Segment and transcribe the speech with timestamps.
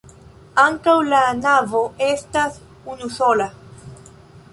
[0.61, 2.57] Ankaŭ la navo estas
[2.95, 3.47] unusola.